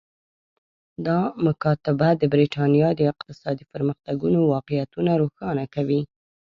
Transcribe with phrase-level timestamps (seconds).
[1.05, 6.01] دا مکاتبه د برېټانیا د اقتصادي پرمختګونو واقعیتونه روښانه کوي